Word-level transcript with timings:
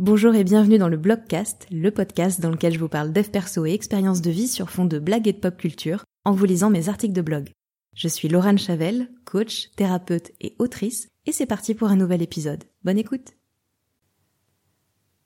Bonjour 0.00 0.34
et 0.34 0.42
bienvenue 0.42 0.78
dans 0.78 0.88
le 0.88 0.96
Blogcast, 0.96 1.68
le 1.70 1.92
podcast 1.92 2.40
dans 2.40 2.50
lequel 2.50 2.72
je 2.72 2.80
vous 2.80 2.88
parle 2.88 3.12
dev 3.12 3.28
perso 3.28 3.64
et 3.64 3.74
expériences 3.74 4.22
de 4.22 4.30
vie 4.32 4.48
sur 4.48 4.68
fond 4.68 4.86
de 4.86 4.98
blagues 4.98 5.28
et 5.28 5.32
de 5.32 5.38
pop 5.38 5.56
culture 5.56 6.02
en 6.24 6.32
vous 6.32 6.46
lisant 6.46 6.68
mes 6.68 6.88
articles 6.88 7.14
de 7.14 7.22
blog. 7.22 7.50
Je 7.94 8.08
suis 8.08 8.26
Laurent 8.26 8.56
Chavel, 8.56 9.08
coach, 9.24 9.70
thérapeute 9.76 10.32
et 10.40 10.56
autrice, 10.58 11.06
et 11.26 11.32
c'est 11.32 11.46
parti 11.46 11.74
pour 11.74 11.90
un 11.90 11.96
nouvel 11.96 12.22
épisode. 12.22 12.64
Bonne 12.82 12.98
écoute 12.98 13.34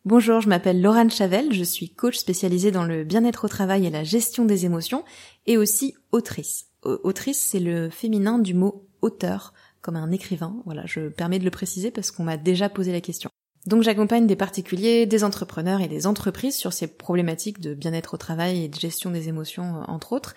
Bonjour, 0.04 0.42
je 0.42 0.50
m'appelle 0.50 0.82
Laurent 0.82 1.08
Chavel, 1.08 1.54
je 1.54 1.64
suis 1.64 1.88
coach 1.88 2.18
spécialisée 2.18 2.70
dans 2.70 2.84
le 2.84 3.04
bien-être 3.04 3.46
au 3.46 3.48
travail 3.48 3.86
et 3.86 3.90
la 3.90 4.04
gestion 4.04 4.44
des 4.44 4.66
émotions, 4.66 5.02
et 5.46 5.56
aussi 5.56 5.94
autrice. 6.12 6.66
Autrice, 6.82 7.40
c'est 7.40 7.58
le 7.58 7.88
féminin 7.88 8.38
du 8.38 8.52
mot 8.52 8.86
auteur, 9.00 9.54
comme 9.80 9.96
un 9.96 10.12
écrivain, 10.12 10.60
voilà, 10.66 10.84
je 10.84 11.08
permets 11.08 11.38
de 11.38 11.44
le 11.44 11.50
préciser 11.50 11.90
parce 11.90 12.10
qu'on 12.10 12.24
m'a 12.24 12.36
déjà 12.36 12.68
posé 12.68 12.92
la 12.92 13.00
question. 13.00 13.30
Donc 13.66 13.82
j'accompagne 13.82 14.26
des 14.26 14.36
particuliers, 14.36 15.06
des 15.06 15.24
entrepreneurs 15.24 15.80
et 15.80 15.88
des 15.88 16.06
entreprises 16.06 16.56
sur 16.56 16.72
ces 16.72 16.86
problématiques 16.86 17.60
de 17.60 17.74
bien-être 17.74 18.14
au 18.14 18.16
travail 18.16 18.64
et 18.64 18.68
de 18.68 18.78
gestion 18.78 19.10
des 19.10 19.28
émotions, 19.28 19.76
euh, 19.76 19.84
entre 19.88 20.12
autres. 20.12 20.34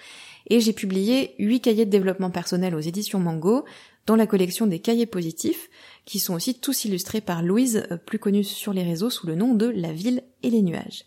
Et 0.48 0.60
j'ai 0.60 0.74
publié 0.74 1.36
huit 1.40 1.62
cahiers 1.62 1.86
de 1.86 1.92
développement 1.92 2.32
personnel 2.32 2.76
aux 2.76 2.80
éditions 2.80 3.20
Mango, 3.20 3.64
dans 4.08 4.16
la 4.16 4.28
collection 4.28 4.66
des 4.66 4.80
cahiers 4.80 5.06
positifs, 5.06 5.70
qui 6.06 6.20
sont 6.20 6.34
aussi 6.34 6.60
tous 6.60 6.86
illustrés 6.86 7.22
par 7.22 7.44
Louise, 7.44 7.86
euh, 7.92 7.98
plus 7.98 8.20
connue 8.20 8.44
sur 8.44 8.74
les 8.74 8.84
réseaux 8.84 9.10
sous 9.10 9.28
le 9.28 9.36
nom 9.36 9.54
de 9.54 9.68
La 9.68 9.94
ville 9.94 10.24
et 10.44 10.50
les 10.50 10.62
nuages. 10.62 11.06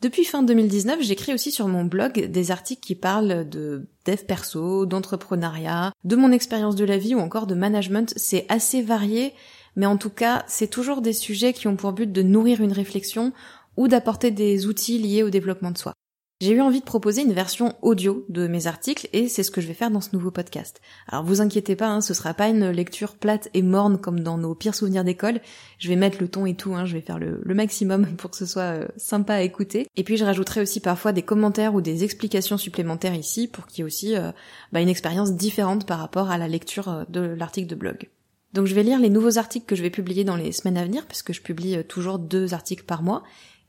Depuis 0.00 0.24
fin 0.24 0.44
2019, 0.44 1.02
j'écris 1.02 1.34
aussi 1.34 1.50
sur 1.50 1.66
mon 1.66 1.84
blog 1.84 2.26
des 2.26 2.50
articles 2.52 2.80
qui 2.80 2.94
parlent 2.94 3.48
de 3.48 3.88
dev 4.06 4.24
perso, 4.26 4.86
d'entrepreneuriat, 4.86 5.92
de 6.04 6.16
mon 6.16 6.30
expérience 6.30 6.76
de 6.76 6.84
la 6.84 6.98
vie 6.98 7.16
ou 7.16 7.18
encore 7.18 7.48
de 7.48 7.56
management. 7.56 8.14
C'est 8.16 8.46
assez 8.48 8.80
varié 8.80 9.34
mais 9.78 9.86
en 9.86 9.96
tout 9.96 10.10
cas, 10.10 10.44
c'est 10.48 10.66
toujours 10.66 11.00
des 11.00 11.12
sujets 11.12 11.52
qui 11.54 11.68
ont 11.68 11.76
pour 11.76 11.92
but 11.92 12.12
de 12.12 12.22
nourrir 12.22 12.60
une 12.60 12.72
réflexion 12.72 13.32
ou 13.76 13.86
d'apporter 13.86 14.32
des 14.32 14.66
outils 14.66 14.98
liés 14.98 15.22
au 15.22 15.30
développement 15.30 15.70
de 15.70 15.78
soi. 15.78 15.94
J'ai 16.40 16.52
eu 16.52 16.60
envie 16.60 16.80
de 16.80 16.84
proposer 16.84 17.22
une 17.22 17.32
version 17.32 17.74
audio 17.82 18.24
de 18.28 18.48
mes 18.48 18.66
articles 18.66 19.08
et 19.12 19.28
c'est 19.28 19.44
ce 19.44 19.52
que 19.52 19.60
je 19.60 19.68
vais 19.68 19.74
faire 19.74 19.90
dans 19.90 20.00
ce 20.00 20.10
nouveau 20.12 20.32
podcast. 20.32 20.80
Alors 21.06 21.24
vous 21.24 21.40
inquiétez 21.40 21.76
pas, 21.76 21.88
hein, 21.88 22.00
ce 22.00 22.12
sera 22.12 22.34
pas 22.34 22.48
une 22.48 22.70
lecture 22.70 23.16
plate 23.16 23.48
et 23.54 23.62
morne 23.62 23.98
comme 23.98 24.20
dans 24.20 24.36
nos 24.36 24.54
pires 24.56 24.74
souvenirs 24.74 25.04
d'école. 25.04 25.40
Je 25.78 25.88
vais 25.88 25.96
mettre 25.96 26.18
le 26.20 26.28
ton 26.28 26.44
et 26.44 26.54
tout, 26.54 26.74
hein, 26.74 26.84
je 26.84 26.94
vais 26.94 27.00
faire 27.00 27.18
le, 27.20 27.40
maximum 27.46 28.06
pour 28.16 28.30
que 28.32 28.36
ce 28.36 28.46
soit 28.46 28.62
euh, 28.62 28.88
sympa 28.96 29.34
à 29.34 29.42
écouter. 29.42 29.86
Et 29.94 30.02
puis 30.02 30.16
je 30.16 30.24
rajouterai 30.24 30.60
aussi 30.60 30.80
parfois 30.80 31.12
des 31.12 31.22
commentaires 31.22 31.74
ou 31.74 31.80
des 31.80 32.02
explications 32.02 32.58
supplémentaires 32.58 33.14
ici 33.14 33.46
pour 33.46 33.66
qu'il 33.66 33.78
y 33.78 33.82
ait 33.82 33.84
aussi 33.84 34.16
euh, 34.16 34.32
bah, 34.72 34.80
une 34.80 34.88
expérience 34.88 35.34
différente 35.34 35.86
par 35.86 36.00
rapport 36.00 36.30
à 36.30 36.38
la 36.38 36.48
lecture 36.48 36.88
euh, 36.88 37.04
de 37.08 37.20
l'article 37.20 37.68
de 37.68 37.76
blog. 37.76 38.08
Donc 38.54 38.66
je 38.66 38.74
vais 38.74 38.82
lire 38.82 38.98
les 38.98 39.10
nouveaux 39.10 39.38
articles 39.38 39.66
que 39.66 39.76
je 39.76 39.82
vais 39.82 39.90
publier 39.90 40.24
dans 40.24 40.36
les 40.36 40.52
semaines 40.52 40.78
à 40.78 40.84
venir, 40.84 41.06
puisque 41.06 41.32
je 41.32 41.42
publie 41.42 41.76
euh, 41.76 41.82
toujours 41.82 42.18
deux 42.18 42.54
articles 42.54 42.84
par 42.84 43.02
mois. 43.02 43.22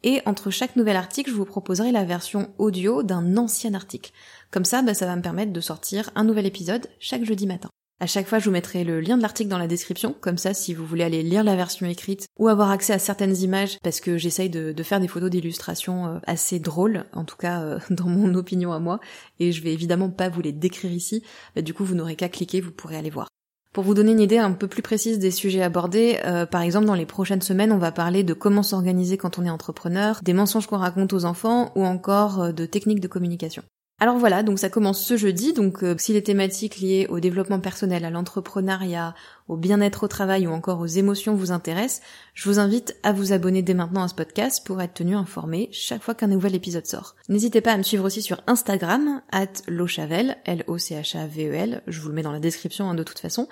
Et 0.04 0.22
entre 0.26 0.50
chaque 0.50 0.78
nouvel 0.78 0.96
article, 0.96 1.30
je 1.30 1.36
vous 1.36 1.46
proposerai 1.46 1.92
la 1.92 2.06
version 2.06 2.54
audio 2.58 3.04
d'un 3.04 3.36
ancien 3.36 3.74
article. 3.74 4.12
Comme 4.50 4.64
ça, 4.64 4.82
bah, 4.82 4.94
ça 4.94 5.06
va 5.06 5.16
me 5.16 5.22
permettre 5.22 5.52
de 5.52 5.60
sortir 5.60 6.10
un 6.16 6.24
nouvel 6.24 6.46
épisode 6.46 6.88
chaque 7.00 7.26
jeudi 7.26 7.48
matin. 7.48 7.70
À 8.02 8.08
chaque 8.08 8.28
fois, 8.28 8.40
je 8.40 8.46
vous 8.46 8.52
mettrai 8.52 8.86
le 8.86 9.02
lien 9.02 9.18
de 9.18 9.22
l'article 9.22 9.50
dans 9.50 9.58
la 9.58 9.68
description, 9.68 10.16
comme 10.22 10.38
ça, 10.38 10.54
si 10.54 10.74
vous 10.74 10.86
voulez 10.86 11.04
aller 11.04 11.22
lire 11.22 11.44
la 11.44 11.58
version 11.58 11.86
écrite 11.86 12.28
ou 12.38 12.48
avoir 12.48 12.72
accès 12.72 12.94
à 12.94 13.00
certaines 13.00 13.36
images, 13.36 13.78
parce 13.84 14.00
que 14.00 14.18
j'essaye 14.18 14.50
de, 14.50 14.74
faire 14.84 15.02
des 15.02 15.10
photos 15.10 15.30
d'illustration 15.30 16.08
euh, 16.08 16.20
assez 16.26 16.60
drôles, 16.60 17.04
en 17.12 17.26
tout 17.26 17.36
cas 17.36 17.62
euh, 17.62 17.80
dans 17.90 18.08
mon 18.08 18.36
opinion 18.36 18.72
à 18.72 18.80
moi, 18.80 19.02
et 19.40 19.52
je 19.52 19.62
vais 19.62 19.74
évidemment 19.74 20.10
pas 20.10 20.30
vous 20.30 20.40
les 20.40 20.54
décrire 20.54 20.94
ici. 20.94 21.24
Bah, 21.58 21.62
du 21.62 21.74
coup, 21.74 21.84
vous 21.84 21.96
n'aurez 21.96 22.16
qu'à 22.16 22.30
cliquer, 22.30 22.62
vous 22.62 22.72
pourrez 22.72 22.96
aller 22.96 23.10
voir. 23.10 23.28
Pour 23.72 23.84
vous 23.84 23.94
donner 23.94 24.14
une 24.14 24.20
idée 24.20 24.40
un 24.40 24.54
peu 24.54 24.68
plus 24.68 24.82
précise 24.82 25.20
des 25.20 25.30
sujets 25.30 25.62
abordés, 25.62 26.20
euh, 26.26 26.48
par 26.48 26.62
exemple 26.62 26.88
dans 26.88 26.96
les 26.96 27.06
prochaines 27.06 27.42
semaines 27.42 27.72
on 27.72 27.78
va 27.78 27.92
parler 27.92 28.24
de 28.24 28.34
comment 28.34 28.64
s'organiser 28.64 29.16
quand 29.18 29.38
on 29.38 29.46
est 29.46 29.50
entrepreneur, 29.50 30.20
des 30.24 30.34
mensonges 30.34 30.66
qu'on 30.66 30.78
raconte 30.78 31.14
aux 31.14 31.26
enfants 31.26 31.72
ou 31.76 31.86
encore 31.86 32.42
euh, 32.42 32.52
de 32.52 32.66
techniques 32.66 33.00
de 33.00 33.08
communication. 33.08 33.62
Alors 34.02 34.18
voilà, 34.18 34.44
donc 34.44 34.60
ça 34.60 34.70
commence 34.70 35.04
ce 35.04 35.18
jeudi, 35.18 35.52
donc 35.52 35.84
euh, 35.84 35.94
si 35.98 36.14
les 36.14 36.24
thématiques 36.24 36.80
liées 36.80 37.06
au 37.10 37.20
développement 37.20 37.60
personnel, 37.60 38.06
à 38.06 38.10
l'entrepreneuriat, 38.10 39.14
au 39.50 39.58
bien-être 39.58 40.04
au 40.04 40.08
travail 40.08 40.48
ou 40.48 40.52
encore 40.52 40.80
aux 40.80 40.86
émotions 40.86 41.36
vous 41.36 41.52
intéressent, 41.52 42.02
je 42.34 42.48
vous 42.48 42.60
invite 42.60 42.96
à 43.04 43.12
vous 43.12 43.34
abonner 43.34 43.62
dès 43.62 43.74
maintenant 43.74 44.04
à 44.04 44.08
ce 44.08 44.16
podcast 44.16 44.66
pour 44.66 44.82
être 44.82 44.94
tenu 44.94 45.18
informé 45.18 45.68
chaque 45.74 46.02
fois 46.02 46.16
qu'un 46.16 46.28
nouvel 46.28 46.56
épisode 46.56 46.86
sort. 46.86 47.18
N'hésitez 47.28 47.60
pas 47.60 47.74
à 47.74 47.78
me 47.78 47.84
suivre 47.84 48.06
aussi 48.06 48.22
sur 48.22 48.42
Instagram, 48.48 49.22
at 49.34 49.52
lochavel, 49.68 50.38
L-O-C-H-A-V-E-L, 50.46 51.82
je 51.86 52.00
vous 52.00 52.08
le 52.08 52.16
mets 52.16 52.24
dans 52.24 52.32
la 52.32 52.40
description 52.40 52.90
hein, 52.90 52.96
de 52.96 53.04
toute 53.04 53.20
façon, 53.20 53.50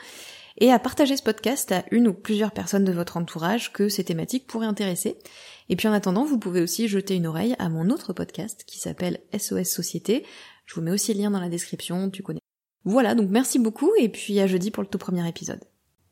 et 0.57 0.71
à 0.71 0.79
partager 0.79 1.17
ce 1.17 1.23
podcast 1.23 1.71
à 1.71 1.85
une 1.91 2.07
ou 2.07 2.13
plusieurs 2.13 2.51
personnes 2.51 2.83
de 2.83 2.91
votre 2.91 3.17
entourage 3.17 3.71
que 3.73 3.89
ces 3.89 4.03
thématiques 4.03 4.47
pourraient 4.47 4.67
intéresser. 4.67 5.17
Et 5.69 5.75
puis 5.75 5.87
en 5.87 5.93
attendant, 5.93 6.25
vous 6.25 6.39
pouvez 6.39 6.61
aussi 6.61 6.87
jeter 6.87 7.15
une 7.15 7.27
oreille 7.27 7.55
à 7.59 7.69
mon 7.69 7.89
autre 7.89 8.13
podcast 8.13 8.63
qui 8.65 8.79
s'appelle 8.79 9.19
SOS 9.37 9.65
Société. 9.65 10.25
Je 10.65 10.75
vous 10.75 10.81
mets 10.81 10.91
aussi 10.91 11.13
le 11.13 11.21
lien 11.21 11.31
dans 11.31 11.39
la 11.39 11.49
description, 11.49 12.09
tu 12.09 12.23
connais. 12.23 12.41
Voilà, 12.83 13.15
donc 13.15 13.29
merci 13.29 13.59
beaucoup 13.59 13.91
et 13.99 14.09
puis 14.09 14.39
à 14.39 14.47
jeudi 14.47 14.71
pour 14.71 14.83
le 14.83 14.89
tout 14.89 14.97
premier 14.97 15.27
épisode. 15.27 15.59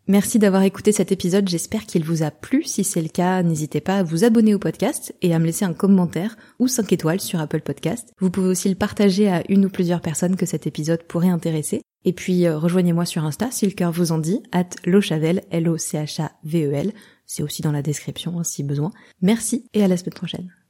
Merci 0.07 0.37
d'avoir 0.37 0.61
écouté 0.61 0.91
cet 0.91 1.11
épisode, 1.11 1.49
j'espère 1.49 1.87
qu'il 1.87 2.03
vous 2.03 2.21
a 2.21 2.29
plu. 2.29 2.63
Si 2.63 2.83
c'est 2.83 3.01
le 3.01 3.09
cas, 3.09 3.41
n'hésitez 3.41 3.81
pas 3.81 3.97
à 3.97 4.03
vous 4.03 4.23
abonner 4.23 4.53
au 4.53 4.59
podcast 4.59 5.15
et 5.23 5.33
à 5.33 5.39
me 5.39 5.45
laisser 5.45 5.65
un 5.65 5.73
commentaire 5.73 6.37
ou 6.59 6.67
5 6.67 6.93
étoiles 6.93 7.19
sur 7.19 7.39
Apple 7.39 7.61
Podcast. 7.61 8.13
Vous 8.19 8.29
pouvez 8.29 8.49
aussi 8.49 8.69
le 8.69 8.75
partager 8.75 9.27
à 9.29 9.41
une 9.49 9.65
ou 9.65 9.69
plusieurs 9.69 10.01
personnes 10.01 10.35
que 10.35 10.45
cet 10.45 10.67
épisode 10.67 11.01
pourrait 11.03 11.29
intéresser. 11.29 11.81
Et 12.05 12.13
puis 12.13 12.45
euh, 12.45 12.57
rejoignez-moi 12.57 13.05
sur 13.05 13.23
Insta 13.25 13.51
si 13.51 13.65
le 13.65 13.73
cœur 13.73 13.91
vous 13.91 14.11
en 14.11 14.19
dit, 14.19 14.41
at 14.51 14.69
lochavel, 14.85 15.43
L-O-C-H-A-V-E-L. 15.51 16.93
C'est 17.25 17.43
aussi 17.43 17.61
dans 17.61 17.71
la 17.71 17.81
description 17.81 18.43
si 18.43 18.63
besoin. 18.63 18.91
Merci 19.21 19.67
et 19.73 19.83
à 19.83 19.87
la 19.87 19.97
semaine 19.97 20.13
prochaine. 20.13 20.64